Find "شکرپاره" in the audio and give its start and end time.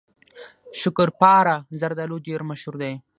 0.79-1.55